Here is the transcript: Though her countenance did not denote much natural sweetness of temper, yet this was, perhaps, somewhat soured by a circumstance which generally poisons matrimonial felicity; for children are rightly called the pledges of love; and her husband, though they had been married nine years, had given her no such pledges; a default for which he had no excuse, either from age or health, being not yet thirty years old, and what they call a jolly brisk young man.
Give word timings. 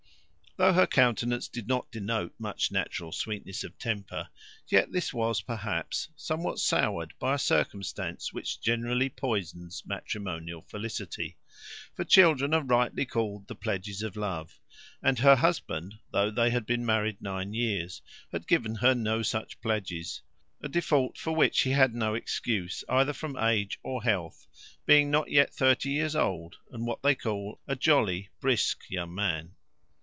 Though 0.57 0.73
her 0.73 0.85
countenance 0.85 1.47
did 1.47 1.69
not 1.69 1.89
denote 1.93 2.33
much 2.37 2.73
natural 2.73 3.13
sweetness 3.13 3.63
of 3.63 3.79
temper, 3.79 4.27
yet 4.67 4.91
this 4.91 5.13
was, 5.13 5.39
perhaps, 5.41 6.09
somewhat 6.17 6.59
soured 6.59 7.13
by 7.19 7.35
a 7.35 7.39
circumstance 7.39 8.33
which 8.33 8.59
generally 8.59 9.07
poisons 9.07 9.81
matrimonial 9.85 10.63
felicity; 10.63 11.37
for 11.95 12.03
children 12.03 12.53
are 12.53 12.65
rightly 12.65 13.05
called 13.05 13.47
the 13.47 13.55
pledges 13.55 14.01
of 14.01 14.17
love; 14.17 14.59
and 15.01 15.19
her 15.19 15.37
husband, 15.37 15.99
though 16.11 16.29
they 16.29 16.49
had 16.49 16.65
been 16.65 16.85
married 16.85 17.21
nine 17.21 17.53
years, 17.53 18.01
had 18.33 18.45
given 18.45 18.75
her 18.75 18.93
no 18.93 19.21
such 19.21 19.61
pledges; 19.61 20.21
a 20.61 20.67
default 20.67 21.17
for 21.17 21.31
which 21.33 21.61
he 21.61 21.71
had 21.71 21.95
no 21.95 22.13
excuse, 22.13 22.83
either 22.89 23.13
from 23.13 23.37
age 23.37 23.79
or 23.83 24.03
health, 24.03 24.47
being 24.85 25.09
not 25.09 25.31
yet 25.31 25.53
thirty 25.53 25.91
years 25.91 26.13
old, 26.15 26.57
and 26.73 26.85
what 26.85 27.01
they 27.03 27.15
call 27.15 27.61
a 27.69 27.75
jolly 27.77 28.29
brisk 28.41 28.81
young 28.89 29.15
man. 29.15 29.55